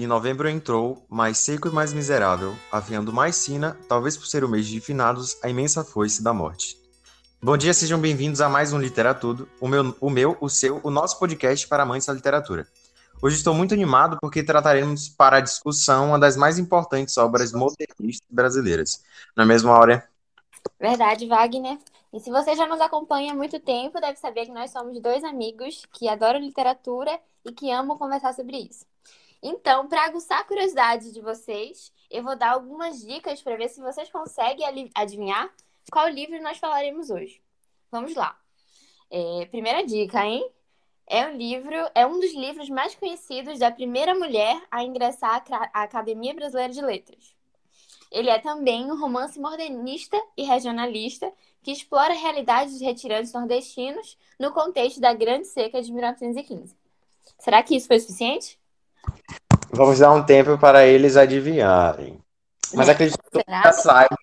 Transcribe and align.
e 0.00 0.06
novembro 0.06 0.48
entrou, 0.48 1.04
mais 1.10 1.36
seco 1.36 1.68
e 1.68 1.70
mais 1.70 1.92
miserável, 1.92 2.56
afiando 2.72 3.12
mais 3.12 3.36
sina, 3.36 3.76
talvez 3.86 4.16
por 4.16 4.26
ser 4.26 4.42
o 4.42 4.48
mês 4.48 4.66
de 4.66 4.80
finados, 4.80 5.36
a 5.42 5.48
imensa 5.50 5.84
foice 5.84 6.22
da 6.22 6.32
morte. 6.32 6.74
Bom 7.42 7.54
dia, 7.54 7.74
sejam 7.74 8.00
bem-vindos 8.00 8.40
a 8.40 8.48
mais 8.48 8.72
um 8.72 8.78
Literatudo, 8.78 9.46
o 9.60 9.68
meu, 9.68 9.94
o 10.00 10.08
meu, 10.08 10.38
o 10.40 10.48
seu, 10.48 10.80
o 10.82 10.90
nosso 10.90 11.18
podcast 11.18 11.68
para 11.68 11.82
amantes 11.82 12.06
da 12.06 12.14
literatura. 12.14 12.66
Hoje 13.20 13.36
estou 13.36 13.52
muito 13.52 13.74
animado 13.74 14.16
porque 14.22 14.42
trataremos 14.42 15.06
para 15.10 15.36
a 15.36 15.40
discussão 15.40 16.08
uma 16.08 16.18
das 16.18 16.34
mais 16.34 16.58
importantes 16.58 17.18
obras 17.18 17.52
modernistas 17.52 18.26
brasileiras. 18.30 19.04
Não 19.36 19.44
é 19.44 19.46
mesmo, 19.46 19.70
Áurea? 19.70 20.08
Verdade, 20.80 21.26
Wagner. 21.26 21.76
E 22.10 22.20
se 22.20 22.30
você 22.30 22.56
já 22.56 22.66
nos 22.66 22.80
acompanha 22.80 23.34
há 23.34 23.36
muito 23.36 23.60
tempo, 23.60 24.00
deve 24.00 24.16
saber 24.18 24.46
que 24.46 24.52
nós 24.52 24.70
somos 24.70 24.98
dois 24.98 25.22
amigos 25.24 25.84
que 25.92 26.08
adoram 26.08 26.40
literatura 26.40 27.20
e 27.44 27.52
que 27.52 27.70
amam 27.70 27.98
conversar 27.98 28.32
sobre 28.32 28.56
isso. 28.56 28.89
Então, 29.42 29.88
para 29.88 30.04
aguçar 30.04 30.40
a 30.40 30.44
curiosidade 30.44 31.12
de 31.12 31.20
vocês, 31.20 31.92
eu 32.10 32.22
vou 32.22 32.36
dar 32.36 32.50
algumas 32.50 33.00
dicas 33.00 33.40
para 33.40 33.56
ver 33.56 33.68
se 33.68 33.80
vocês 33.80 34.10
conseguem 34.10 34.90
adivinhar 34.94 35.50
qual 35.90 36.08
livro 36.08 36.40
nós 36.42 36.58
falaremos 36.58 37.10
hoje. 37.10 37.42
Vamos 37.90 38.14
lá. 38.14 38.38
É, 39.10 39.46
primeira 39.46 39.84
dica, 39.84 40.24
hein? 40.24 40.48
É 41.06 41.26
um 41.26 41.36
livro, 41.36 41.74
é 41.94 42.06
um 42.06 42.20
dos 42.20 42.32
livros 42.34 42.68
mais 42.68 42.94
conhecidos 42.94 43.58
da 43.58 43.70
primeira 43.70 44.14
mulher 44.14 44.62
a 44.70 44.84
ingressar 44.84 45.42
à 45.72 45.82
Academia 45.82 46.34
Brasileira 46.34 46.72
de 46.72 46.80
Letras. 46.80 47.34
Ele 48.12 48.30
é 48.30 48.38
também 48.38 48.90
um 48.90 49.00
romance 49.00 49.38
modernista 49.40 50.16
e 50.36 50.44
regionalista 50.44 51.32
que 51.62 51.72
explora 51.72 52.12
a 52.12 52.16
realidade 52.16 52.70
dos 52.70 52.80
retirantes 52.80 53.32
nordestinos 53.32 54.16
no 54.38 54.52
contexto 54.52 55.00
da 55.00 55.12
Grande 55.12 55.46
Seca 55.48 55.82
de 55.82 55.92
1915. 55.92 56.76
Será 57.38 57.62
que 57.62 57.74
isso 57.74 57.88
foi 57.88 57.98
suficiente? 57.98 58.59
Vamos 59.72 59.98
dar 59.98 60.12
um 60.12 60.22
tempo 60.22 60.58
para 60.58 60.86
eles 60.86 61.16
adivinharem. 61.16 62.18
Mas 62.74 62.88
é, 62.88 62.92
acredito 62.92 63.18
que 63.30 63.42
já 63.48 63.72
saibam 63.72 64.18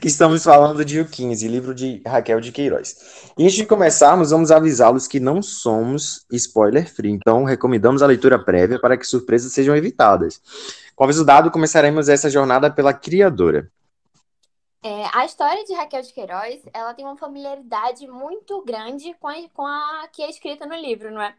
que 0.00 0.08
estamos 0.08 0.42
falando 0.42 0.84
de 0.84 1.00
O 1.00 1.08
15, 1.08 1.46
livro 1.46 1.74
de 1.74 2.02
Raquel 2.06 2.40
de 2.40 2.50
Queiroz. 2.50 3.30
E 3.38 3.44
antes 3.44 3.54
de 3.54 3.66
começarmos, 3.66 4.30
vamos 4.30 4.50
avisá-los 4.50 5.06
que 5.06 5.20
não 5.20 5.42
somos 5.42 6.26
spoiler 6.32 6.92
free, 6.92 7.10
então 7.10 7.44
recomendamos 7.44 8.02
a 8.02 8.06
leitura 8.06 8.38
prévia 8.38 8.80
para 8.80 8.96
que 8.96 9.06
surpresas 9.06 9.52
sejam 9.52 9.76
evitadas. 9.76 10.40
Com 10.94 11.04
aviso 11.04 11.24
dado, 11.24 11.50
começaremos 11.50 12.08
essa 12.08 12.30
jornada 12.30 12.70
pela 12.70 12.92
criadora. 12.92 13.70
É, 14.82 15.06
a 15.14 15.24
história 15.24 15.64
de 15.64 15.72
Raquel 15.72 16.02
de 16.02 16.12
Queiroz, 16.12 16.60
ela 16.72 16.92
tem 16.92 17.06
uma 17.06 17.16
familiaridade 17.16 18.06
muito 18.06 18.62
grande 18.64 19.14
com 19.18 19.26
a, 19.26 19.34
com 19.54 19.66
a 19.66 20.06
que 20.12 20.22
é 20.22 20.28
escrita 20.28 20.66
no 20.66 20.74
livro, 20.74 21.10
não 21.10 21.22
é? 21.22 21.34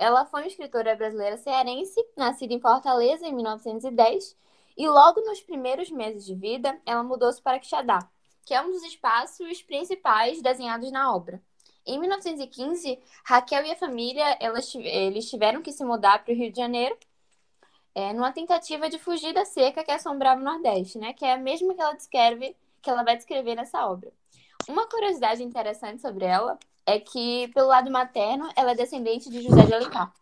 Ela 0.00 0.24
foi 0.24 0.40
uma 0.40 0.46
escritora 0.46 0.96
brasileira 0.96 1.36
cearense, 1.36 2.02
nascida 2.16 2.54
em 2.54 2.58
Fortaleza 2.58 3.26
em 3.26 3.34
1910, 3.34 4.34
e 4.74 4.88
logo 4.88 5.20
nos 5.20 5.42
primeiros 5.42 5.90
meses 5.90 6.24
de 6.24 6.34
vida, 6.34 6.80
ela 6.86 7.02
mudou-se 7.02 7.42
para 7.42 7.58
Quixadá, 7.58 7.98
que 8.46 8.54
é 8.54 8.62
um 8.62 8.70
dos 8.70 8.82
espaços 8.82 9.60
principais 9.60 10.40
desenhados 10.40 10.90
na 10.90 11.14
obra. 11.14 11.42
Em 11.84 11.98
1915, 12.00 12.98
Raquel 13.26 13.66
e 13.66 13.72
a 13.72 13.76
família 13.76 14.38
elas, 14.40 14.74
eles 14.74 15.28
tiveram 15.28 15.60
que 15.60 15.70
se 15.70 15.84
mudar 15.84 16.24
para 16.24 16.32
o 16.32 16.36
Rio 16.36 16.50
de 16.50 16.56
Janeiro, 16.56 16.96
é, 17.94 18.14
numa 18.14 18.32
tentativa 18.32 18.88
de 18.88 18.98
fugir 18.98 19.34
da 19.34 19.44
seca 19.44 19.84
que 19.84 19.90
assombrava 19.90 20.40
o 20.40 20.44
Nordeste, 20.44 20.96
né? 20.96 21.12
Que 21.12 21.26
é 21.26 21.34
a 21.34 21.36
mesma 21.36 21.74
que 21.74 21.82
ela 21.82 21.92
descreve, 21.92 22.56
que 22.80 22.88
ela 22.88 23.02
vai 23.02 23.18
descrever 23.18 23.54
nessa 23.54 23.86
obra. 23.86 24.10
Uma 24.66 24.88
curiosidade 24.88 25.42
interessante 25.42 26.00
sobre 26.00 26.24
ela 26.24 26.58
é 26.86 26.98
que, 26.98 27.48
pelo 27.54 27.68
lado 27.68 27.90
materno, 27.90 28.48
ela 28.56 28.72
é 28.72 28.74
descendente 28.74 29.30
de 29.30 29.42
José 29.42 29.62
de 29.62 29.74
Alencar. 29.74 30.12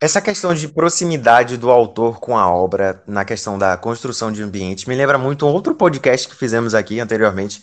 Essa 0.00 0.20
questão 0.20 0.54
de 0.54 0.66
proximidade 0.68 1.56
do 1.56 1.70
autor 1.70 2.18
com 2.18 2.36
a 2.36 2.52
obra, 2.52 3.02
na 3.06 3.24
questão 3.24 3.58
da 3.58 3.76
construção 3.76 4.32
de 4.32 4.42
ambiente, 4.42 4.88
me 4.88 4.94
lembra 4.94 5.18
muito 5.18 5.46
um 5.46 5.52
outro 5.52 5.74
podcast 5.74 6.28
que 6.28 6.34
fizemos 6.34 6.74
aqui 6.74 6.98
anteriormente, 6.98 7.62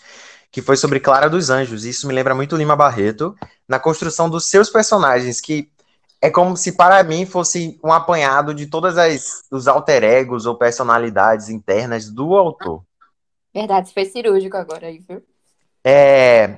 que 0.52 0.62
foi 0.62 0.78
sobre 0.78 1.00
Clara 1.00 1.30
dos 1.30 1.50
Anjos. 1.50 1.84
Isso 1.84 2.08
me 2.08 2.14
lembra 2.14 2.34
muito 2.34 2.56
Lima 2.56 2.76
Barreto, 2.76 3.36
na 3.68 3.80
construção 3.80 4.30
dos 4.30 4.50
seus 4.50 4.70
personagens, 4.70 5.42
que 5.42 5.70
é 6.22 6.30
como 6.30 6.56
se 6.56 6.72
para 6.72 7.04
mim 7.04 7.26
fosse 7.26 7.80
um 7.84 7.92
apanhado 7.92 8.54
de 8.54 8.68
todas 8.68 8.98
as 8.98 9.44
os 9.52 9.68
alter 9.68 10.04
egos 10.04 10.46
ou 10.46 10.56
personalidades 10.56 11.50
internas 11.50 12.10
do 12.10 12.36
autor. 12.36 12.84
Verdade, 13.54 13.94
foi 13.94 14.06
cirúrgico 14.06 14.56
agora 14.56 14.88
aí, 14.88 15.00
viu? 15.00 15.24
É, 15.84 16.58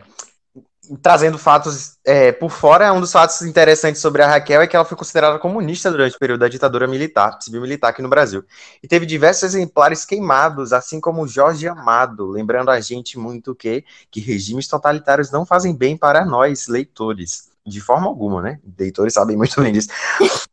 trazendo 0.97 1.37
fatos 1.37 1.97
é, 2.05 2.31
por 2.31 2.49
fora, 2.49 2.91
um 2.93 3.01
dos 3.01 3.11
fatos 3.11 3.41
interessantes 3.41 4.01
sobre 4.01 4.21
a 4.21 4.27
Raquel 4.27 4.61
é 4.61 4.67
que 4.67 4.75
ela 4.75 4.85
foi 4.85 4.97
considerada 4.97 5.37
comunista 5.39 5.91
durante 5.91 6.15
o 6.15 6.19
período 6.19 6.39
da 6.39 6.47
ditadura 6.47 6.87
militar, 6.87 7.37
civil-militar 7.41 7.91
aqui 7.91 8.01
no 8.01 8.09
Brasil. 8.09 8.43
E 8.81 8.87
teve 8.87 9.05
diversos 9.05 9.43
exemplares 9.43 10.05
queimados, 10.05 10.73
assim 10.73 10.99
como 10.99 11.27
Jorge 11.27 11.67
Amado, 11.67 12.29
lembrando 12.29 12.71
a 12.71 12.79
gente 12.79 13.17
muito 13.17 13.53
que, 13.53 13.83
que 14.09 14.19
regimes 14.19 14.67
totalitários 14.67 15.31
não 15.31 15.45
fazem 15.45 15.75
bem 15.75 15.95
para 15.97 16.25
nós, 16.25 16.67
leitores. 16.67 17.49
De 17.65 17.79
forma 17.79 18.07
alguma, 18.07 18.41
né? 18.41 18.59
Leitores 18.79 19.13
sabem 19.13 19.37
muito 19.37 19.61
bem 19.61 19.71
disso. 19.71 19.89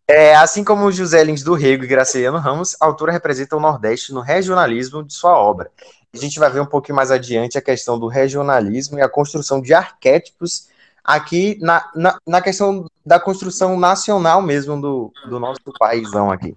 É, 0.06 0.36
assim 0.36 0.62
como 0.62 0.92
José 0.92 1.24
Lins 1.24 1.42
do 1.42 1.54
Rego 1.54 1.84
e 1.84 1.86
Graciliano 1.86 2.38
Ramos, 2.38 2.76
a 2.80 2.84
autora 2.84 3.10
representa 3.10 3.56
o 3.56 3.60
Nordeste 3.60 4.12
no 4.12 4.20
regionalismo 4.20 5.02
de 5.02 5.14
sua 5.14 5.38
obra. 5.38 5.70
A 6.16 6.20
gente 6.20 6.38
vai 6.38 6.50
ver 6.50 6.60
um 6.60 6.66
pouquinho 6.66 6.96
mais 6.96 7.10
adiante 7.10 7.58
a 7.58 7.62
questão 7.62 7.98
do 7.98 8.08
regionalismo 8.08 8.98
e 8.98 9.02
a 9.02 9.08
construção 9.08 9.60
de 9.60 9.74
arquétipos 9.74 10.68
aqui 11.04 11.58
na, 11.60 11.90
na, 11.94 12.18
na 12.26 12.42
questão 12.42 12.90
da 13.04 13.20
construção 13.20 13.78
nacional 13.78 14.42
mesmo 14.42 14.80
do, 14.80 15.12
do 15.28 15.38
nosso 15.38 15.60
paísão 15.78 16.30
aqui. 16.30 16.54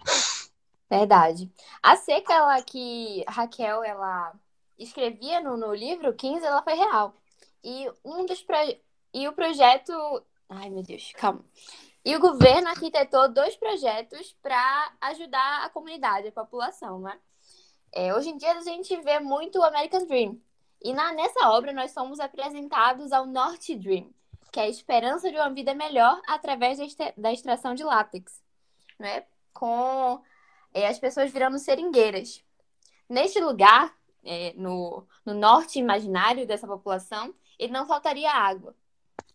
Verdade. 0.89 1.51
A 1.83 1.95
seca 1.95 2.33
ela, 2.33 2.61
que 2.63 3.23
Raquel 3.27 3.83
ela 3.83 4.33
escrevia 4.77 5.39
no, 5.41 5.55
no 5.55 5.73
livro 5.73 6.13
15, 6.13 6.45
ela 6.45 6.63
foi 6.63 6.73
real. 6.73 7.13
E 7.63 7.91
um 8.03 8.25
dos 8.25 8.41
pro... 8.41 8.55
e 9.13 9.27
o 9.27 9.33
projeto, 9.33 9.91
ai 10.49 10.69
meu 10.69 10.81
Deus, 10.81 11.11
calma. 11.15 11.43
E 12.03 12.15
o 12.15 12.19
governo 12.19 12.69
arquitetou 12.69 13.29
dois 13.29 13.55
projetos 13.55 14.35
para 14.41 14.93
ajudar 15.01 15.65
a 15.65 15.69
comunidade, 15.69 16.29
a 16.29 16.31
população, 16.31 16.99
né? 16.99 17.19
É, 17.91 18.13
hoje 18.13 18.29
em 18.29 18.37
dia 18.37 18.51
a 18.51 18.61
gente 18.61 18.95
vê 19.01 19.19
muito 19.19 19.59
o 19.59 19.63
American 19.63 20.05
Dream. 20.05 20.39
E 20.81 20.93
na, 20.93 21.11
nessa 21.13 21.49
obra 21.49 21.73
nós 21.73 21.91
somos 21.91 22.19
apresentados 22.19 23.11
ao 23.11 23.25
North 23.25 23.69
Dream, 23.75 24.09
que 24.51 24.59
é 24.59 24.63
a 24.63 24.69
esperança 24.69 25.29
de 25.29 25.35
uma 25.35 25.49
vida 25.49 25.73
melhor 25.73 26.21
através 26.27 26.79
da, 27.17 27.33
extração 27.33 27.73
de 27.73 27.83
látex, 27.83 28.41
né? 28.97 29.25
com 29.53 30.21
é, 30.73 30.87
as 30.87 30.99
pessoas 30.99 31.31
virando 31.31 31.59
seringueiras. 31.59 32.43
Neste 33.09 33.39
lugar, 33.39 33.93
é, 34.23 34.53
no, 34.55 35.05
no 35.25 35.33
norte 35.33 35.79
imaginário 35.79 36.45
dessa 36.45 36.67
população, 36.67 37.33
ele 37.57 37.73
não 37.73 37.85
faltaria 37.85 38.31
água. 38.31 38.75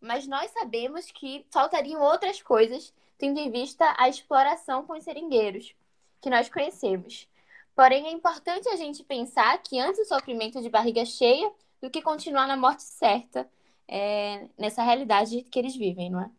Mas 0.00 0.26
nós 0.26 0.50
sabemos 0.50 1.10
que 1.10 1.47
faltariam 1.50 2.00
outras 2.00 2.41
coisas, 2.41 2.94
tendo 3.19 3.38
em 3.38 3.50
vista 3.50 3.94
a 3.98 4.09
exploração 4.09 4.86
com 4.86 4.94
os 4.94 5.04
seringueiros, 5.04 5.75
que 6.21 6.31
nós 6.31 6.48
conhecemos. 6.48 7.28
Porém, 7.77 8.07
é 8.07 8.12
importante 8.12 8.69
a 8.69 8.77
gente 8.77 9.03
pensar 9.03 9.59
que 9.59 9.81
antes 9.81 10.01
o 10.01 10.05
sofrimento 10.05 10.62
de 10.62 10.69
barriga 10.69 11.05
cheia 11.05 11.51
do 11.83 11.91
que 11.91 12.01
continuar 12.01 12.47
na 12.47 12.57
morte 12.57 12.83
certa 12.83 13.47
é, 13.89 14.47
nessa 14.59 14.83
realidade 14.83 15.43
que 15.51 15.59
eles 15.59 15.77
vivem, 15.77 16.11
não 16.11 16.21
é? 16.21 16.31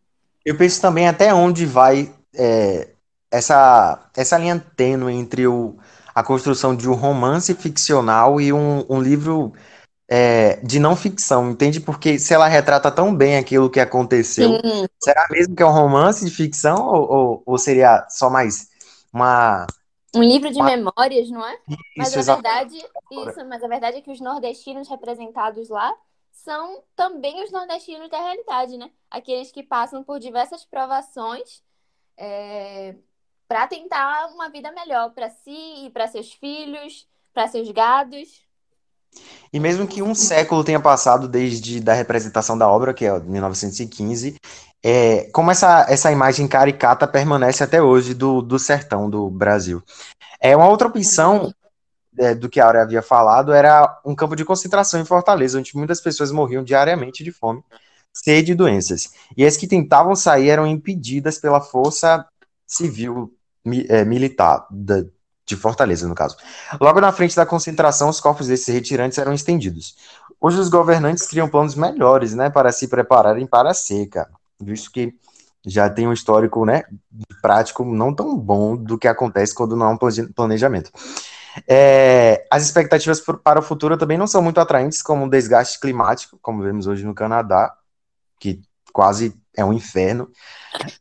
Eu 0.44 0.56
penso 0.56 0.80
também 0.80 1.08
até 1.08 1.34
onde 1.34 1.66
vai 1.66 2.12
é, 2.34 2.90
essa, 3.30 4.10
essa 4.16 4.38
linha 4.38 4.64
tênue 4.76 5.12
entre 5.12 5.46
o, 5.46 5.76
a 6.14 6.22
construção 6.22 6.74
de 6.74 6.88
um 6.88 6.94
romance 6.94 7.52
ficcional 7.54 8.40
e 8.40 8.52
um, 8.52 8.84
um 8.88 9.00
livro 9.00 9.52
é, 10.08 10.56
de 10.62 10.78
não 10.78 10.96
ficção, 10.96 11.50
entende? 11.50 11.80
Porque 11.80 12.18
se 12.18 12.32
ela 12.32 12.46
retrata 12.46 12.90
tão 12.90 13.14
bem 13.14 13.36
aquilo 13.36 13.68
que 13.68 13.80
aconteceu, 13.80 14.60
Sim. 14.60 14.86
será 15.02 15.26
mesmo 15.30 15.54
que 15.54 15.62
é 15.62 15.66
um 15.66 15.72
romance 15.72 16.24
de 16.24 16.30
ficção 16.30 16.86
ou, 16.86 17.10
ou, 17.10 17.42
ou 17.44 17.58
seria 17.58 18.06
só 18.08 18.30
mais 18.30 18.68
uma 19.12 19.66
um 20.16 20.22
livro 20.22 20.50
de 20.50 20.62
memórias, 20.62 21.30
não 21.30 21.46
é? 21.46 21.54
Isso, 21.68 21.78
mas 21.96 22.28
a 22.28 22.34
verdade, 22.34 22.76
isso, 22.76 23.46
mas 23.46 23.62
a 23.62 23.68
verdade 23.68 23.96
é 23.98 24.00
que 24.00 24.10
os 24.10 24.20
nordestinos 24.20 24.88
representados 24.88 25.68
lá 25.68 25.94
são 26.32 26.82
também 26.94 27.42
os 27.42 27.50
nordestinos 27.50 28.08
da 28.10 28.18
realidade, 28.18 28.76
né? 28.76 28.90
Aqueles 29.10 29.50
que 29.50 29.62
passam 29.62 30.02
por 30.04 30.18
diversas 30.20 30.64
provações 30.64 31.62
é, 32.16 32.94
para 33.48 33.66
tentar 33.66 34.28
uma 34.32 34.48
vida 34.48 34.70
melhor 34.72 35.10
para 35.10 35.30
si 35.30 35.86
e 35.86 35.90
para 35.90 36.08
seus 36.08 36.32
filhos, 36.32 37.06
para 37.32 37.48
seus 37.48 37.70
gados. 37.70 38.44
E 39.52 39.58
mesmo 39.58 39.86
que 39.86 40.02
um 40.02 40.14
século 40.14 40.64
tenha 40.64 40.80
passado 40.80 41.26
desde 41.28 41.80
da 41.80 41.94
representação 41.94 42.58
da 42.58 42.68
obra, 42.68 42.92
que 42.92 43.04
é 43.04 43.18
1915, 43.18 44.36
é, 44.82 45.28
como 45.32 45.50
essa, 45.50 45.86
essa 45.88 46.12
imagem 46.12 46.46
caricata 46.46 47.06
permanece 47.06 47.62
até 47.62 47.82
hoje 47.82 48.14
do, 48.14 48.40
do 48.40 48.58
sertão 48.58 49.10
do 49.10 49.28
Brasil. 49.30 49.82
É 50.40 50.56
uma 50.56 50.68
outra 50.68 50.88
opção 50.88 51.52
é, 52.18 52.34
do 52.34 52.48
que 52.48 52.60
a 52.60 52.66
Áurea 52.66 52.82
havia 52.82 53.02
falado 53.02 53.52
era 53.52 54.00
um 54.04 54.14
campo 54.14 54.36
de 54.36 54.44
concentração 54.44 55.00
em 55.00 55.04
Fortaleza, 55.04 55.58
onde 55.58 55.76
muitas 55.76 56.00
pessoas 56.00 56.30
morriam 56.30 56.62
diariamente 56.62 57.24
de 57.24 57.32
fome, 57.32 57.62
sede 58.12 58.52
e 58.52 58.54
doenças. 58.54 59.10
E 59.36 59.44
as 59.44 59.56
que 59.56 59.66
tentavam 59.66 60.14
sair 60.14 60.50
eram 60.50 60.66
impedidas 60.66 61.38
pela 61.38 61.60
força 61.60 62.24
civil 62.66 63.32
é, 63.88 64.04
militar 64.04 64.66
da, 64.70 65.04
de 65.44 65.56
Fortaleza, 65.56 66.08
no 66.08 66.14
caso. 66.14 66.36
Logo 66.80 67.00
na 67.00 67.12
frente 67.12 67.36
da 67.36 67.46
concentração, 67.46 68.08
os 68.08 68.20
corpos 68.20 68.48
desses 68.48 68.72
retirantes 68.72 69.18
eram 69.18 69.32
estendidos. 69.32 69.96
Hoje 70.40 70.58
os 70.58 70.68
governantes 70.68 71.26
criam 71.26 71.48
planos 71.48 71.74
melhores, 71.74 72.34
né, 72.34 72.50
para 72.50 72.72
se 72.72 72.88
prepararem 72.88 73.46
para 73.46 73.70
a 73.70 73.74
seca, 73.74 74.28
visto 74.60 74.90
que 74.90 75.14
já 75.66 75.90
tem 75.90 76.06
um 76.06 76.12
histórico, 76.12 76.64
né, 76.64 76.84
prático 77.42 77.84
não 77.84 78.14
tão 78.14 78.38
bom 78.38 78.76
do 78.76 78.96
que 78.96 79.08
acontece 79.08 79.54
quando 79.54 79.76
não 79.76 79.86
há 79.86 79.90
um 79.90 79.98
planejamento. 80.34 80.90
É, 81.66 82.46
as 82.50 82.64
expectativas 82.64 83.20
para 83.20 83.58
o 83.58 83.62
futuro 83.62 83.96
também 83.96 84.18
não 84.18 84.26
são 84.26 84.42
muito 84.42 84.60
atraentes, 84.60 85.02
como 85.02 85.24
o 85.24 85.30
desgaste 85.30 85.80
climático, 85.80 86.38
como 86.40 86.62
vemos 86.62 86.86
hoje 86.86 87.04
no 87.04 87.14
Canadá, 87.14 87.76
que 88.38 88.60
quase 88.92 89.34
é 89.56 89.64
um 89.64 89.72
inferno, 89.72 90.30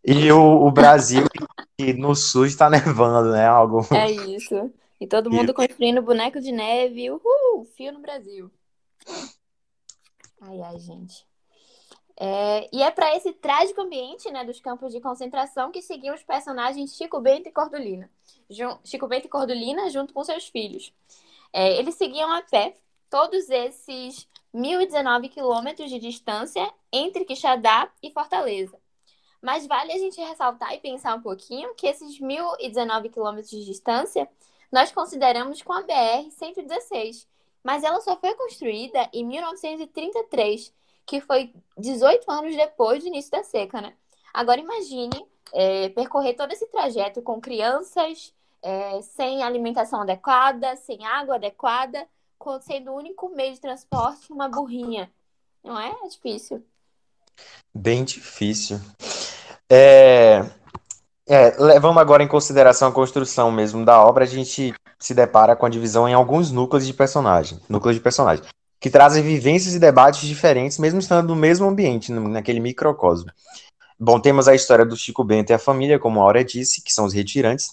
e 0.04 0.32
o, 0.32 0.66
o 0.66 0.72
Brasil, 0.72 1.26
que 1.78 1.94
no 1.94 2.16
sul 2.16 2.46
está 2.46 2.70
nevando, 2.70 3.32
né? 3.32 3.46
Algo... 3.46 3.86
É 3.94 4.10
isso. 4.10 4.72
E 5.00 5.06
todo 5.06 5.30
mundo 5.30 5.54
construindo 5.54 6.02
boneco 6.02 6.40
de 6.40 6.52
neve, 6.52 7.12
uhul, 7.12 7.66
fio 7.76 7.92
no 7.92 8.02
Brasil. 8.02 8.50
Ai, 10.42 10.62
ai, 10.62 10.80
gente. 10.80 11.26
É, 12.18 12.70
e 12.72 12.82
é 12.82 12.90
para 12.92 13.16
esse 13.16 13.34
trágico 13.34 13.82
ambiente 13.82 14.32
né, 14.32 14.46
dos 14.46 14.60
campos 14.60 14.94
de 14.94 15.02
concentração 15.02 15.72
que 15.72 15.82
seguiam 15.82 16.16
os 16.16 16.24
personagens 16.24 16.96
Chico 16.96 17.20
Bento 17.20 17.50
e 17.50 17.52
Cordulina. 17.52 18.10
Chico 18.84 19.08
Bento 19.08 19.26
e 19.26 19.30
Cordulina 19.30 19.90
junto 19.90 20.14
com 20.14 20.24
seus 20.24 20.48
filhos. 20.48 20.94
É, 21.52 21.78
eles 21.78 21.96
seguiam 21.96 22.32
a 22.32 22.42
pé 22.42 22.76
todos 23.10 23.50
esses 23.50 24.28
1.019 24.54 25.30
quilômetros 25.30 25.90
de 25.90 26.00
distância 26.00 26.72
entre 26.92 27.26
Quixadá 27.26 27.92
e 28.02 28.12
Fortaleza. 28.12 28.80
Mas 29.42 29.68
vale 29.68 29.92
a 29.92 29.98
gente 29.98 30.20
ressaltar 30.20 30.74
e 30.74 30.80
pensar 30.80 31.16
um 31.16 31.22
pouquinho 31.22 31.76
que 31.76 31.86
esses 31.86 32.20
1.019 32.20 33.12
quilômetros 33.12 33.50
de 33.50 33.66
distância 33.66 34.28
nós 34.72 34.92
consideramos 34.92 35.62
com 35.62 35.74
a 35.74 35.84
BR-116, 35.84 37.28
mas 37.64 37.84
ela 37.84 38.02
só 38.02 38.18
foi 38.18 38.34
construída 38.34 39.10
em 39.14 39.24
1933 39.26 40.74
que 41.06 41.22
foi 41.22 41.54
18 41.78 42.30
anos 42.32 42.56
depois 42.56 43.04
do 43.04 43.08
início 43.08 43.32
da 43.32 43.44
seca, 43.44 43.80
né? 43.82 43.94
Agora 44.34 44.60
imagine 44.60 45.26
é, 45.54 45.90
percorrer 45.90 46.34
todo 46.36 46.52
esse 46.52 46.66
trajeto 46.68 47.22
com 47.22 47.40
crianças, 47.40 48.34
é, 48.62 49.02
sem 49.02 49.44
alimentação 49.44 50.02
adequada, 50.02 50.76
sem 50.76 51.06
água 51.06 51.36
adequada, 51.36 52.06
sendo 52.62 52.92
o 52.92 52.96
único 52.96 53.30
meio 53.30 53.54
de 53.54 53.62
transporte 53.62 54.32
uma 54.32 54.50
burrinha. 54.50 55.10
Não 55.64 55.80
é? 55.80 55.96
É 56.04 56.08
difícil. 56.08 56.64
Bem 57.74 58.04
difícil. 58.04 58.80
É, 59.70 60.42
é, 61.28 61.56
levando 61.58 62.00
agora 62.00 62.24
em 62.24 62.28
consideração 62.28 62.90
a 62.90 62.94
construção 62.94 63.52
mesmo 63.52 63.84
da 63.84 64.00
obra, 64.04 64.24
a 64.24 64.28
gente 64.28 64.74
se 65.00 65.14
depara 65.14 65.56
com 65.56 65.66
a 65.66 65.70
divisão 65.70 66.08
em 66.08 66.14
alguns 66.14 66.52
núcleos 66.52 66.86
de 66.86 66.94
personagem. 66.94 67.60
Núcleos 67.68 67.96
de 67.96 68.02
personagem 68.02 68.44
que 68.86 68.90
trazem 68.92 69.24
vivências 69.24 69.74
e 69.74 69.80
debates 69.80 70.28
diferentes, 70.28 70.78
mesmo 70.78 71.00
estando 71.00 71.30
no 71.30 71.36
mesmo 71.36 71.68
ambiente, 71.68 72.12
naquele 72.12 72.60
microcosmo. 72.60 73.32
Bom, 74.00 74.20
temos 74.20 74.48
a 74.48 74.54
história 74.54 74.86
do 74.86 74.96
Chico 74.96 75.24
Bento 75.24 75.50
e 75.50 75.54
a 75.54 75.58
família, 75.58 75.98
como 75.98 76.20
a 76.20 76.24
Aura 76.24 76.44
disse, 76.44 76.84
que 76.84 76.94
são 76.94 77.06
os 77.06 77.12
retirantes, 77.12 77.72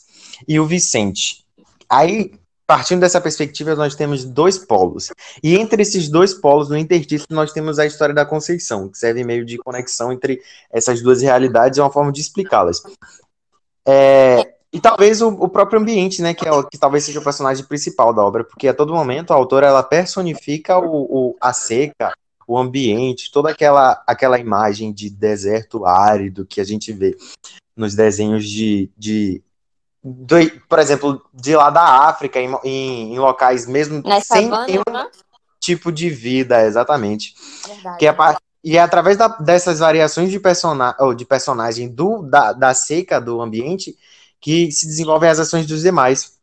e 0.48 0.58
o 0.58 0.64
Vicente. 0.64 1.44
Aí, 1.86 2.32
partindo 2.66 3.00
dessa 3.00 3.20
perspectiva, 3.20 3.74
nós 3.74 3.94
temos 3.94 4.24
dois 4.24 4.56
polos. 4.56 5.12
E 5.42 5.54
entre 5.54 5.82
esses 5.82 6.08
dois 6.08 6.32
polos, 6.32 6.70
no 6.70 6.78
intertítulo, 6.78 7.26
nós 7.28 7.52
temos 7.52 7.78
a 7.78 7.84
história 7.84 8.14
da 8.14 8.24
Conceição, 8.24 8.88
que 8.88 8.96
serve 8.96 9.22
meio 9.22 9.44
de 9.44 9.58
conexão 9.58 10.14
entre 10.14 10.40
essas 10.72 11.02
duas 11.02 11.20
realidades 11.20 11.76
e 11.76 11.82
uma 11.82 11.92
forma 11.92 12.10
de 12.10 12.22
explicá-las. 12.22 12.82
É, 13.86 14.54
e 14.72 14.80
talvez 14.80 15.20
o, 15.20 15.28
o, 15.28 15.48
próprio 15.48 15.78
ambiente, 15.78 16.22
né, 16.22 16.32
que, 16.32 16.48
é 16.48 16.50
que 16.70 16.78
talvez 16.78 17.04
seja 17.04 17.20
o 17.20 17.24
personagem 17.24 17.62
principal 17.64 18.14
da 18.14 18.22
obra, 18.22 18.42
porque 18.42 18.68
a 18.68 18.74
todo 18.74 18.94
momento 18.94 19.30
a 19.30 19.36
autora 19.36 19.66
ela 19.66 19.82
personifica 19.82 20.78
o, 20.78 21.02
o, 21.02 21.36
a 21.38 21.52
seca, 21.52 22.12
o 22.48 22.56
ambiente, 22.56 23.30
toda 23.30 23.50
aquela, 23.50 24.02
aquela 24.06 24.38
imagem 24.38 24.90
de 24.90 25.10
deserto 25.10 25.84
árido 25.84 26.46
que 26.46 26.58
a 26.58 26.64
gente 26.64 26.90
vê 26.90 27.16
nos 27.76 27.94
desenhos 27.94 28.48
de, 28.48 28.90
de, 28.96 29.42
de 30.02 30.50
por 30.66 30.78
exemplo, 30.78 31.22
de 31.34 31.54
lá 31.54 31.68
da 31.68 32.08
África, 32.08 32.40
em, 32.40 32.50
em, 32.64 33.14
em 33.14 33.18
locais 33.18 33.66
mesmo 33.66 34.02
Nessa 34.02 34.36
sem 34.36 34.48
nenhum 34.48 34.82
né? 34.90 35.06
tipo 35.60 35.92
de 35.92 36.08
vida, 36.08 36.64
exatamente. 36.64 37.34
Verdade. 37.66 37.98
Que 37.98 38.08
é, 38.08 38.16
e 38.64 38.78
é 38.78 38.80
através 38.80 39.18
da, 39.18 39.28
dessas 39.28 39.80
variações 39.80 40.30
de, 40.30 40.40
persona, 40.40 40.96
ou 40.98 41.12
de 41.12 41.26
personagem 41.26 41.88
do, 41.88 42.22
da, 42.22 42.54
da 42.54 42.72
seca 42.72 43.20
do 43.20 43.40
ambiente 43.42 43.96
que 44.42 44.72
se 44.72 44.86
desenvolvem 44.86 45.30
as 45.30 45.38
ações 45.38 45.66
dos 45.66 45.82
demais. 45.82 46.38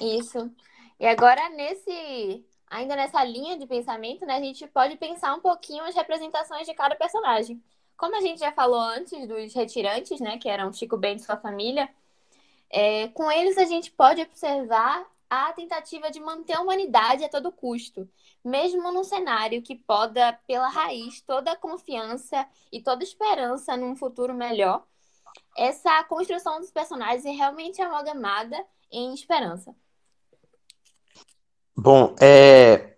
Isso. 0.00 0.50
E 0.98 1.06
agora, 1.06 1.50
nesse. 1.50 2.44
Ainda 2.66 2.96
nessa 2.96 3.22
linha 3.22 3.56
de 3.56 3.66
pensamento, 3.66 4.26
né, 4.26 4.36
a 4.36 4.40
gente 4.40 4.66
pode 4.66 4.96
pensar 4.96 5.32
um 5.34 5.40
pouquinho 5.40 5.84
as 5.84 5.94
representações 5.94 6.66
de 6.66 6.74
cada 6.74 6.96
personagem. 6.96 7.62
Como 7.96 8.16
a 8.16 8.20
gente 8.20 8.40
já 8.40 8.50
falou 8.50 8.80
antes 8.80 9.28
dos 9.28 9.54
retirantes, 9.54 10.18
né, 10.18 10.38
que 10.38 10.48
eram 10.48 10.72
Chico 10.72 10.96
Bento 10.96 11.22
e 11.22 11.24
sua 11.24 11.36
família, 11.36 11.88
é, 12.68 13.06
com 13.08 13.30
eles 13.30 13.56
a 13.58 13.64
gente 13.64 13.92
pode 13.92 14.22
observar 14.22 15.06
a 15.30 15.52
tentativa 15.52 16.10
de 16.10 16.18
manter 16.18 16.54
a 16.54 16.62
humanidade 16.62 17.22
a 17.22 17.28
todo 17.28 17.52
custo, 17.52 18.08
mesmo 18.44 18.90
num 18.90 19.04
cenário 19.04 19.62
que 19.62 19.76
poda 19.76 20.32
pela 20.44 20.68
raiz 20.68 21.20
toda 21.20 21.52
a 21.52 21.56
confiança 21.56 22.44
e 22.72 22.82
toda 22.82 23.04
esperança 23.04 23.76
num 23.76 23.94
futuro 23.94 24.34
melhor 24.34 24.84
essa 25.56 26.02
construção 26.04 26.60
dos 26.60 26.70
personagens 26.70 27.24
é 27.24 27.30
realmente 27.30 27.80
amalgamada 27.80 28.56
em 28.90 29.14
esperança. 29.14 29.74
Bom, 31.76 32.14
é... 32.20 32.94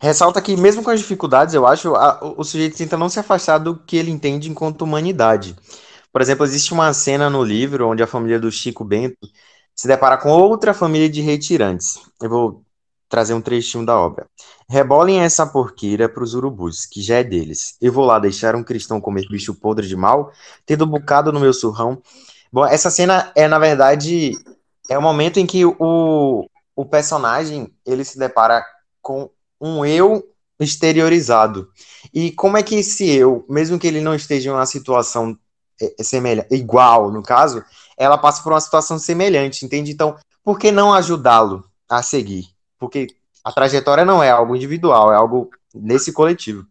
ressalta 0.00 0.42
que 0.42 0.56
mesmo 0.56 0.82
com 0.82 0.90
as 0.90 1.00
dificuldades, 1.00 1.54
eu 1.54 1.66
acho, 1.66 1.94
a, 1.94 2.20
o 2.36 2.42
sujeito 2.42 2.76
tenta 2.76 2.96
não 2.96 3.08
se 3.08 3.20
afastar 3.20 3.58
do 3.58 3.78
que 3.78 3.96
ele 3.96 4.10
entende 4.10 4.50
enquanto 4.50 4.82
humanidade. 4.82 5.56
Por 6.12 6.20
exemplo, 6.20 6.44
existe 6.44 6.72
uma 6.72 6.92
cena 6.92 7.30
no 7.30 7.42
livro 7.42 7.88
onde 7.88 8.02
a 8.02 8.06
família 8.06 8.38
do 8.38 8.50
Chico 8.50 8.84
Bento 8.84 9.16
se 9.74 9.88
depara 9.88 10.18
com 10.18 10.30
outra 10.30 10.74
família 10.74 11.08
de 11.08 11.20
retirantes. 11.20 12.00
Eu 12.20 12.28
vou 12.28 12.64
trazer 13.12 13.34
um 13.34 13.42
trechinho 13.42 13.84
da 13.84 14.00
obra. 14.00 14.26
Rebolem 14.66 15.20
essa 15.20 15.46
porqueira 15.46 16.08
pros 16.08 16.32
urubus, 16.32 16.86
que 16.86 17.02
já 17.02 17.16
é 17.16 17.22
deles. 17.22 17.76
Eu 17.78 17.92
vou 17.92 18.06
lá 18.06 18.18
deixar 18.18 18.56
um 18.56 18.64
cristão 18.64 19.02
comer 19.02 19.28
bicho 19.28 19.54
podre 19.54 19.86
de 19.86 19.94
mal, 19.94 20.32
tendo 20.64 20.86
bocado 20.86 21.30
no 21.30 21.38
meu 21.38 21.52
surrão. 21.52 22.00
Bom, 22.50 22.64
essa 22.64 22.90
cena 22.90 23.30
é, 23.36 23.46
na 23.46 23.58
verdade, 23.58 24.32
é 24.88 24.96
o 24.96 25.02
momento 25.02 25.38
em 25.38 25.44
que 25.44 25.62
o, 25.62 26.48
o 26.74 26.86
personagem, 26.86 27.70
ele 27.84 28.02
se 28.02 28.18
depara 28.18 28.64
com 29.02 29.28
um 29.60 29.84
eu 29.84 30.26
exteriorizado. 30.58 31.68
E 32.14 32.32
como 32.32 32.56
é 32.56 32.62
que 32.62 32.76
esse 32.76 33.10
eu, 33.10 33.44
mesmo 33.46 33.78
que 33.78 33.86
ele 33.86 34.00
não 34.00 34.14
esteja 34.14 34.48
em 34.48 34.54
uma 34.54 34.64
situação 34.64 35.36
é, 35.78 35.96
é 36.00 36.02
semelhante, 36.02 36.48
igual, 36.54 37.10
no 37.10 37.22
caso, 37.22 37.62
ela 37.98 38.16
passa 38.16 38.42
por 38.42 38.54
uma 38.54 38.60
situação 38.60 38.98
semelhante, 38.98 39.66
entende? 39.66 39.92
Então, 39.92 40.16
por 40.42 40.58
que 40.58 40.72
não 40.72 40.94
ajudá-lo 40.94 41.62
a 41.90 42.02
seguir? 42.02 42.46
Porque 42.82 43.14
a 43.44 43.52
trajetória 43.52 44.04
não 44.04 44.20
é 44.20 44.28
algo 44.28 44.56
individual, 44.56 45.12
é 45.12 45.14
algo 45.14 45.48
nesse 45.72 46.12
coletivo. 46.12 46.66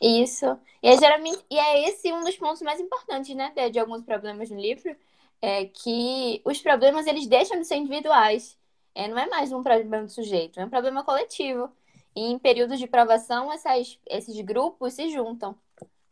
Isso. 0.00 0.46
E 0.80 0.86
é, 0.86 0.96
geralmente, 0.96 1.44
e 1.50 1.58
é 1.58 1.88
esse 1.88 2.12
um 2.12 2.22
dos 2.22 2.36
pontos 2.36 2.62
mais 2.62 2.78
importantes, 2.78 3.34
né, 3.34 3.52
de, 3.52 3.70
de 3.70 3.80
alguns 3.80 4.04
problemas 4.04 4.48
no 4.48 4.60
livro, 4.60 4.94
é 5.42 5.64
que 5.64 6.40
os 6.44 6.60
problemas 6.60 7.08
eles 7.08 7.26
deixam 7.26 7.58
de 7.58 7.66
ser 7.66 7.74
individuais. 7.74 8.56
É, 8.94 9.08
não 9.08 9.18
é 9.18 9.26
mais 9.28 9.50
um 9.50 9.60
problema 9.60 10.04
do 10.04 10.08
sujeito, 10.08 10.60
é 10.60 10.64
um 10.64 10.70
problema 10.70 11.02
coletivo. 11.02 11.68
E 12.14 12.30
em 12.30 12.38
períodos 12.38 12.78
de 12.78 12.86
provação, 12.86 13.52
essas, 13.52 13.98
esses 14.06 14.40
grupos 14.42 14.94
se 14.94 15.10
juntam 15.10 15.56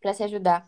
para 0.02 0.12
se 0.12 0.24
ajudar. 0.24 0.66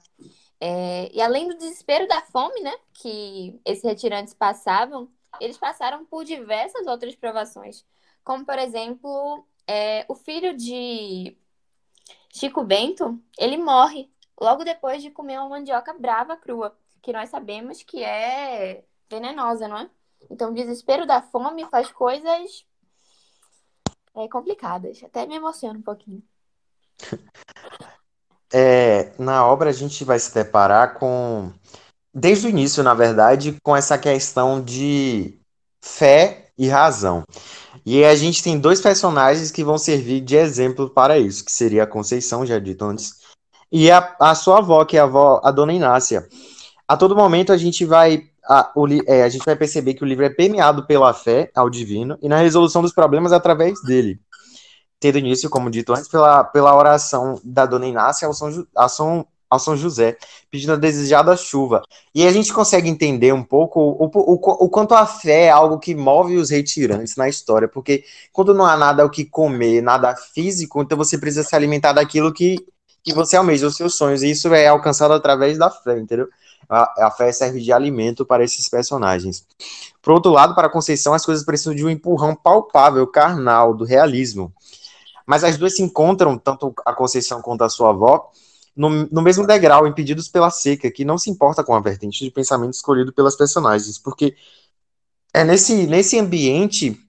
É, 0.60 1.10
e 1.12 1.20
além 1.20 1.48
do 1.48 1.56
desespero 1.56 2.06
da 2.06 2.20
fome, 2.22 2.60
né, 2.60 2.72
que 2.94 3.60
esses 3.64 3.82
retirantes 3.82 4.32
passavam, 4.32 5.08
eles 5.40 5.58
passaram 5.58 6.04
por 6.04 6.24
diversas 6.24 6.86
outras 6.86 7.16
provações 7.16 7.84
como 8.26 8.44
por 8.44 8.58
exemplo, 8.58 9.46
é, 9.68 10.04
o 10.08 10.14
filho 10.16 10.56
de 10.56 11.38
Chico 12.34 12.64
Bento, 12.64 13.22
ele 13.38 13.56
morre 13.56 14.10
logo 14.38 14.64
depois 14.64 15.00
de 15.00 15.12
comer 15.12 15.38
uma 15.38 15.48
mandioca 15.48 15.94
brava 15.94 16.36
crua, 16.36 16.76
que 17.00 17.12
nós 17.12 17.30
sabemos 17.30 17.84
que 17.84 18.02
é 18.02 18.82
venenosa, 19.08 19.68
não 19.68 19.78
é? 19.78 19.90
Então, 20.28 20.50
o 20.50 20.54
desespero 20.54 21.06
da 21.06 21.22
fome 21.22 21.64
faz 21.66 21.92
coisas 21.92 22.66
é, 24.16 24.26
complicadas. 24.26 25.00
Até 25.04 25.24
me 25.24 25.36
emociona 25.36 25.78
um 25.78 25.82
pouquinho. 25.82 26.22
É, 28.52 29.12
na 29.18 29.44
obra 29.44 29.70
a 29.70 29.72
gente 29.72 30.04
vai 30.04 30.20
se 30.20 30.32
deparar 30.32 31.00
com, 31.00 31.52
desde 32.14 32.46
o 32.46 32.48
início, 32.48 32.80
na 32.80 32.94
verdade, 32.94 33.58
com 33.60 33.76
essa 33.76 33.98
questão 33.98 34.62
de 34.62 35.36
fé 35.82 36.52
e 36.56 36.68
razão. 36.68 37.24
E 37.86 38.04
a 38.04 38.16
gente 38.16 38.42
tem 38.42 38.58
dois 38.58 38.80
personagens 38.80 39.52
que 39.52 39.62
vão 39.62 39.78
servir 39.78 40.20
de 40.20 40.34
exemplo 40.34 40.90
para 40.90 41.20
isso, 41.20 41.44
que 41.44 41.52
seria 41.52 41.84
a 41.84 41.86
Conceição, 41.86 42.44
já 42.44 42.58
dito 42.58 42.84
antes, 42.84 43.14
e 43.70 43.90
a, 43.92 44.16
a 44.20 44.34
sua 44.34 44.58
avó, 44.58 44.84
que 44.84 44.96
é 44.96 45.00
a 45.00 45.04
avó, 45.04 45.40
a 45.44 45.52
Dona 45.52 45.72
Inácia. 45.72 46.28
A 46.88 46.96
todo 46.96 47.14
momento 47.14 47.52
a 47.52 47.56
gente 47.56 47.84
vai 47.84 48.28
a, 48.48 48.70
o, 48.74 48.86
é, 49.06 49.22
a 49.22 49.28
gente 49.28 49.44
vai 49.44 49.56
perceber 49.56 49.94
que 49.94 50.04
o 50.04 50.06
livro 50.06 50.24
é 50.24 50.30
permeado 50.30 50.86
pela 50.86 51.12
fé 51.12 51.50
ao 51.54 51.68
divino 51.68 52.16
e 52.22 52.28
na 52.28 52.38
resolução 52.38 52.80
dos 52.80 52.92
problemas 52.92 53.32
através 53.32 53.80
dele. 53.82 54.20
Tendo 54.98 55.18
início, 55.18 55.50
como 55.50 55.70
dito 55.70 55.92
antes, 55.92 56.08
pela, 56.08 56.44
pela 56.44 56.74
oração 56.74 57.40
da 57.44 57.66
dona 57.66 57.86
Inácia 57.86 58.26
ao 58.26 58.32
São, 58.32 58.66
ao 58.74 58.88
São, 58.88 59.26
ao 59.48 59.58
São 59.58 59.76
José, 59.76 60.16
pedindo 60.50 60.72
a 60.72 60.76
desejada 60.76 61.36
chuva. 61.36 61.82
E 62.14 62.26
a 62.26 62.32
gente 62.32 62.52
consegue 62.52 62.88
entender 62.88 63.32
um 63.32 63.42
pouco 63.42 63.80
o, 63.80 64.06
o, 64.06 64.64
o, 64.64 64.68
quanto 64.68 64.94
a 64.94 65.06
fé 65.06 65.44
é 65.44 65.50
algo 65.50 65.78
que 65.78 65.94
move 65.94 66.36
os 66.36 66.50
retirantes 66.50 67.16
na 67.16 67.28
história, 67.28 67.68
porque 67.68 68.04
quando 68.32 68.54
não 68.54 68.66
há 68.66 68.76
nada 68.76 69.04
o 69.04 69.10
que 69.10 69.24
comer, 69.24 69.82
nada 69.82 70.14
físico, 70.16 70.82
então 70.82 70.98
você 70.98 71.16
precisa 71.18 71.44
se 71.44 71.54
alimentar 71.54 71.92
daquilo 71.92 72.32
que, 72.32 72.56
que 73.02 73.14
você 73.14 73.36
almeja, 73.36 73.66
os 73.66 73.76
seus 73.76 73.94
sonhos, 73.94 74.22
e 74.22 74.30
isso 74.30 74.52
é 74.52 74.66
alcançado 74.66 75.14
através 75.14 75.58
da 75.58 75.70
fé, 75.70 75.98
entendeu? 75.98 76.28
a, 76.68 77.06
a 77.06 77.10
fé 77.10 77.30
serve 77.32 77.60
de 77.60 77.72
alimento 77.72 78.24
para 78.24 78.44
esses 78.44 78.68
personagens. 78.68 79.46
Por 80.02 80.12
outro 80.12 80.32
lado, 80.32 80.54
para 80.54 80.66
a 80.66 80.70
Conceição, 80.70 81.14
as 81.14 81.24
coisas 81.24 81.44
precisam 81.44 81.74
de 81.74 81.84
um 81.84 81.90
empurrão 81.90 82.34
palpável, 82.34 83.06
carnal, 83.06 83.74
do 83.74 83.84
realismo. 83.84 84.52
Mas 85.26 85.42
as 85.42 85.56
duas 85.56 85.74
se 85.74 85.82
encontram, 85.82 86.38
tanto 86.38 86.72
a 86.84 86.92
Conceição 86.92 87.42
quanto 87.42 87.64
a 87.64 87.68
sua 87.68 87.90
avó, 87.90 88.30
no, 88.76 88.90
no, 89.06 89.22
mesmo 89.22 89.46
degrau, 89.46 89.86
impedidos 89.86 90.28
pela 90.28 90.50
seca, 90.50 90.90
que 90.90 91.04
não 91.04 91.16
se 91.16 91.30
importa 91.30 91.64
com 91.64 91.74
a 91.74 91.80
vertente 91.80 92.22
de 92.22 92.30
pensamento 92.30 92.74
escolhido 92.74 93.12
pelas 93.12 93.34
personagens, 93.34 93.98
porque 93.98 94.36
é 95.32 95.44
nesse, 95.44 95.86
nesse 95.86 96.18
ambiente 96.18 97.00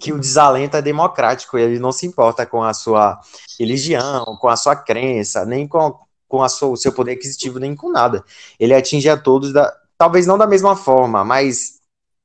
que 0.00 0.12
o 0.12 0.18
desalento 0.18 0.76
é 0.76 0.82
democrático, 0.82 1.58
ele 1.58 1.78
não 1.78 1.92
se 1.92 2.06
importa 2.06 2.46
com 2.46 2.62
a 2.62 2.72
sua 2.72 3.20
religião, 3.58 4.24
com 4.40 4.48
a 4.48 4.56
sua 4.56 4.76
crença, 4.76 5.44
nem 5.44 5.66
com, 5.66 5.98
com 6.26 6.42
a 6.42 6.48
sua, 6.48 6.68
o 6.70 6.76
seu 6.76 6.92
poder 6.92 7.12
aquisitivo 7.12 7.58
nem 7.58 7.74
com 7.74 7.90
nada. 7.90 8.24
Ele 8.58 8.74
atinge 8.74 9.08
a 9.08 9.16
todos, 9.16 9.52
da, 9.52 9.72
talvez 9.96 10.26
não 10.26 10.38
da 10.38 10.46
mesma 10.46 10.76
forma, 10.76 11.24
mas 11.24 11.80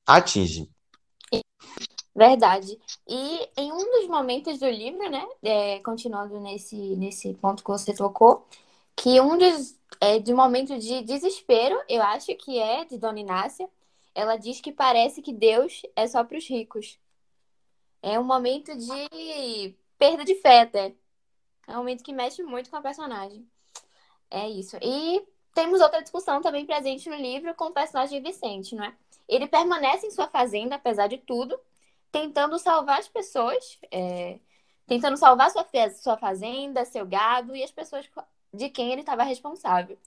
atinge. 0.05 0.72
Verdade. 2.15 2.79
E 3.07 3.49
em 3.57 3.71
um 3.71 3.77
dos 3.77 4.07
momentos 4.07 4.59
do 4.59 4.69
livro, 4.69 5.09
né, 5.09 5.27
é, 5.41 5.79
continuando 5.79 6.39
nesse, 6.39 6.75
nesse 6.95 7.33
ponto 7.35 7.63
que 7.63 7.69
você 7.71 7.93
tocou, 7.93 8.45
que 8.95 9.19
um 9.19 9.37
dos 9.37 9.75
é, 9.99 10.19
de 10.19 10.33
momento 10.33 10.77
de 10.77 11.01
desespero, 11.01 11.79
eu 11.89 12.01
acho 12.03 12.35
que 12.35 12.59
é 12.59 12.85
de 12.85 12.97
Dona 12.97 13.19
Inácia, 13.19 13.69
ela 14.13 14.37
diz 14.37 14.61
que 14.61 14.71
parece 14.71 15.21
que 15.21 15.33
Deus 15.33 15.81
é 15.95 16.07
só 16.07 16.23
para 16.23 16.37
os 16.37 16.47
ricos. 16.47 16.99
É 18.01 18.19
um 18.19 18.23
momento 18.23 18.75
de 18.75 19.75
perda 19.97 20.25
de 20.25 20.35
fé, 20.35 20.61
até. 20.61 20.93
É 21.67 21.73
um 21.73 21.77
momento 21.77 22.03
que 22.03 22.13
mexe 22.13 22.43
muito 22.43 22.69
com 22.69 22.75
a 22.75 22.81
personagem. 22.81 23.47
É 24.29 24.49
isso. 24.49 24.77
E 24.81 25.25
temos 25.53 25.81
outra 25.81 26.01
discussão 26.01 26.41
também 26.41 26.65
presente 26.65 27.09
no 27.09 27.15
livro 27.15 27.53
com 27.55 27.65
o 27.65 27.73
personagem 27.73 28.21
Vicente, 28.21 28.75
não 28.75 28.83
é? 28.83 28.93
Ele 29.27 29.47
permanece 29.47 30.05
em 30.05 30.11
sua 30.11 30.27
fazenda, 30.27 30.75
apesar 30.75 31.07
de 31.07 31.17
tudo, 31.17 31.57
tentando 32.13 32.59
salvar 32.59 32.99
as 32.99 33.07
pessoas, 33.07 33.79
é, 33.91 34.39
tentando 34.85 35.17
salvar 35.17 35.49
sua, 35.49 35.65
sua 35.99 36.15
fazenda, 36.15 36.85
seu 36.85 37.07
gado 37.07 37.55
e 37.55 37.63
as 37.63 37.71
pessoas 37.71 38.07
de 38.53 38.69
quem 38.69 38.91
ele 38.91 39.01
estava 39.01 39.23
responsável. 39.23 39.97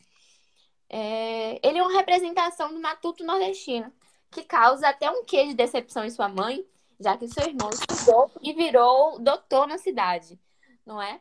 É, 0.88 1.58
ele 1.66 1.78
é 1.78 1.82
uma 1.82 1.92
representação 1.92 2.72
do 2.72 2.80
matuto 2.80 3.25
nordestino, 3.25 3.92
que 4.30 4.44
causa 4.44 4.88
até 4.88 5.10
um 5.10 5.25
quê 5.25 5.48
de 5.48 5.54
decepção 5.54 6.04
em 6.04 6.10
sua 6.10 6.28
mãe, 6.28 6.64
já 7.00 7.16
que 7.16 7.26
seu 7.26 7.44
irmão 7.44 7.70
estudou 7.70 8.30
e 8.40 8.52
virou 8.52 9.18
doutor 9.18 9.66
na 9.66 9.76
cidade, 9.76 10.38
não 10.86 11.02
é? 11.02 11.20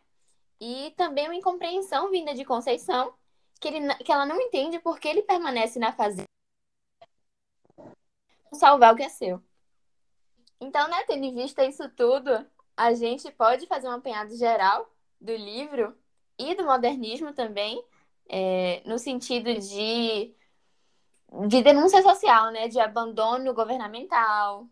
E 0.61 0.93
também 0.95 1.25
uma 1.25 1.35
incompreensão 1.35 2.11
vinda 2.11 2.35
de 2.35 2.45
Conceição, 2.45 3.11
que, 3.59 3.69
ele, 3.69 3.95
que 3.95 4.11
ela 4.11 4.25
não 4.25 4.39
entende 4.39 4.77
por 4.79 4.99
que 4.99 5.07
ele 5.07 5.23
permanece 5.23 5.79
na 5.79 5.91
fazenda 5.91 6.25
salvar 8.53 8.93
o 8.93 8.95
que 8.95 9.03
é 9.03 9.09
seu. 9.09 9.43
Então, 10.59 10.87
né, 10.89 11.03
tendo 11.07 11.25
em 11.25 11.35
vista 11.35 11.63
isso 11.65 11.87
tudo, 11.89 12.45
a 12.75 12.93
gente 12.93 13.31
pode 13.31 13.67
fazer 13.67 13.87
um 13.87 13.91
apanhado 13.91 14.35
geral 14.35 14.89
do 15.19 15.33
livro 15.33 15.93
e 16.37 16.55
do 16.55 16.65
modernismo 16.65 17.33
também, 17.33 17.81
é, 18.29 18.81
no 18.85 18.97
sentido 18.99 19.53
de, 19.53 20.33
de 21.47 21.61
denúncia 21.61 22.01
social, 22.01 22.51
né, 22.51 22.67
de 22.67 22.79
abandono 22.79 23.53
governamental. 23.53 24.67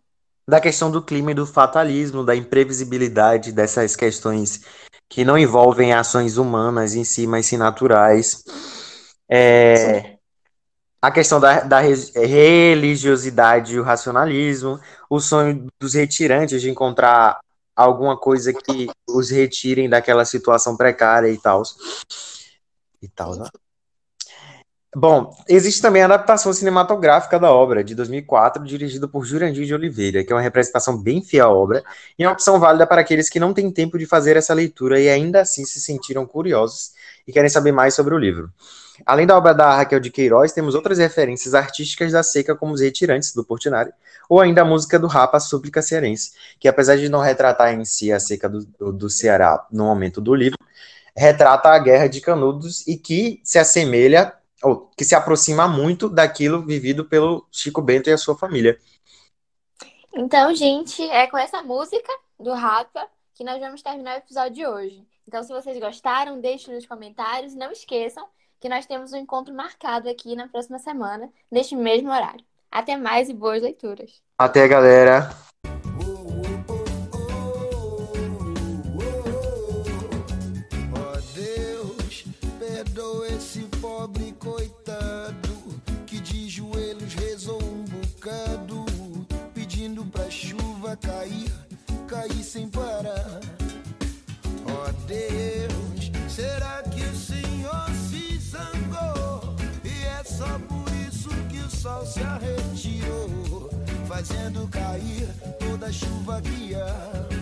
Da 0.48 0.60
questão 0.60 0.92
do 0.92 1.02
clima 1.02 1.32
e 1.32 1.36
do 1.36 1.46
fatalismo, 1.46 2.26
da 2.26 2.36
imprevisibilidade 2.36 3.54
dessas 3.54 3.96
questões 3.96 4.66
que 5.08 5.24
não 5.24 5.38
envolvem 5.38 5.94
ações 5.94 6.38
humanas 6.38 6.96
em 6.96 7.04
si, 7.04 7.26
mas 7.26 7.46
sim 7.46 7.56
naturais. 7.56 8.44
É, 9.30 10.13
a 11.04 11.12
questão 11.12 11.38
da, 11.38 11.60
da 11.60 11.82
religiosidade 11.82 13.76
e 13.76 13.80
o 13.80 13.84
racionalismo, 13.84 14.80
o 15.10 15.20
sonho 15.20 15.68
dos 15.78 15.96
retirantes 15.96 16.62
de 16.62 16.70
encontrar 16.70 17.42
alguma 17.76 18.18
coisa 18.18 18.54
que 18.54 18.90
os 19.06 19.30
retirem 19.30 19.90
daquela 19.90 20.24
situação 20.24 20.78
precária 20.78 21.28
e 21.28 21.38
tal. 21.38 21.62
E 23.02 23.10
tal, 23.10 23.36
né? 23.36 23.50
Bom, 24.96 25.36
existe 25.50 25.82
também 25.82 26.04
a 26.04 26.06
adaptação 26.06 26.54
cinematográfica 26.54 27.40
da 27.40 27.52
obra, 27.52 27.84
de 27.84 27.96
2004, 27.96 28.64
dirigida 28.64 29.08
por 29.08 29.26
Jurandir 29.26 29.66
de 29.66 29.74
Oliveira, 29.74 30.24
que 30.24 30.32
é 30.32 30.36
uma 30.36 30.42
representação 30.42 30.96
bem 30.96 31.20
fiel 31.20 31.48
à 31.48 31.52
obra 31.52 31.84
e 32.18 32.24
é 32.24 32.28
uma 32.28 32.34
opção 32.34 32.60
válida 32.60 32.86
para 32.86 33.02
aqueles 33.02 33.28
que 33.28 33.40
não 33.40 33.56
têm 33.56 33.72
tempo 33.72 33.98
de 33.98 34.06
fazer 34.06 34.38
essa 34.38 34.54
leitura 34.54 35.00
e 35.00 35.10
ainda 35.10 35.42
assim 35.42 35.66
se 35.66 35.82
sentiram 35.82 36.28
curiosos 36.28 36.92
e 37.28 37.34
querem 37.34 37.50
saber 37.50 37.72
mais 37.72 37.96
sobre 37.96 38.14
o 38.14 38.20
livro. 38.20 38.52
Além 39.04 39.26
da 39.26 39.36
obra 39.36 39.52
da 39.52 39.76
Raquel 39.78 40.00
de 40.00 40.12
Queiroz, 40.12 40.52
temos 40.52 40.76
outras 40.76 41.00
referências 41.00 41.56
artísticas 41.56 42.12
da 42.12 42.22
seca, 42.22 42.56
como 42.56 42.74
Os 42.74 42.82
Retirantes, 42.82 43.34
do 43.34 43.44
Portinari, 43.44 43.92
ou 44.30 44.40
ainda 44.40 44.62
a 44.62 44.66
música 44.66 45.00
do 45.00 45.08
Rapa, 45.08 45.40
Súplica 45.40 45.82
Cearense, 45.82 46.34
que 46.60 46.68
apesar 46.68 46.98
de 46.98 47.10
não 47.10 47.20
retratar 47.20 47.74
em 47.74 47.84
si 47.84 48.12
a 48.12 48.20
seca 48.20 48.48
do, 48.48 48.94
do 48.94 49.10
Ceará 49.10 49.66
no 49.72 49.86
momento 49.86 50.22
do 50.22 50.36
livro, 50.36 50.58
retrata 51.18 51.70
a 51.70 51.80
Guerra 51.80 52.08
de 52.08 52.22
Canudos 52.22 52.86
e 52.88 52.96
que 52.96 53.42
se 53.44 53.58
assemelha 53.58 54.34
ou 54.64 54.90
que 54.98 55.04
se 55.04 55.16
aproxima 55.16 55.68
muito 55.68 56.10
daquilo 56.10 56.62
vivido 56.62 57.06
pelo 57.06 57.48
Chico 57.52 57.82
Bento 57.82 58.10
e 58.10 58.14
a 58.14 58.18
sua 58.18 58.38
família. 58.38 58.80
Então, 60.16 60.54
gente, 60.56 61.02
é 61.02 61.28
com 61.28 61.38
essa 61.38 61.64
música 61.64 62.12
do 62.40 62.54
Rapa 62.54 63.08
que 63.34 63.44
nós 63.44 63.60
vamos 63.60 63.82
terminar 63.82 64.16
o 64.16 64.18
episódio 64.20 64.54
de 64.54 64.66
hoje. 64.66 65.08
Então, 65.28 65.42
se 65.42 65.52
vocês 65.52 65.80
gostaram, 65.80 66.40
deixem 66.40 66.74
nos 66.74 66.86
comentários. 66.86 67.56
Não 67.56 67.72
esqueçam 67.72 68.28
que 68.60 68.70
nós 68.70 68.86
temos 68.86 69.12
um 69.12 69.18
encontro 69.18 69.54
marcado 69.54 70.10
aqui 70.10 70.36
na 70.36 70.48
próxima 70.48 70.80
semana, 70.80 71.30
neste 71.52 71.76
mesmo 71.76 72.10
horário. 72.10 72.46
Até 72.72 72.96
mais 72.96 73.30
e 73.30 73.34
boas 73.34 73.62
leituras. 73.62 74.22
Até, 74.38 74.68
galera. 74.68 75.30
Cair, 90.98 91.52
cair 92.08 92.44
sem 92.44 92.70
parar. 92.70 93.40
Ó 94.66 94.88
oh 94.88 94.92
Deus, 95.08 96.12
será 96.30 96.84
que 96.84 97.02
o 97.02 97.16
Senhor 97.16 97.90
se 98.10 98.38
zangou? 98.40 99.56
E 99.84 100.06
é 100.06 100.24
só 100.24 100.60
por 100.60 100.86
isso 101.08 101.30
que 101.50 101.60
o 101.60 101.70
sol 101.70 102.06
se 102.06 102.22
arretirou, 102.22 103.70
fazendo 104.08 104.68
cair 104.70 105.28
toda 105.60 105.88
a 105.88 105.92
chuva 105.92 106.42
que 106.42 106.76
há. 106.76 107.34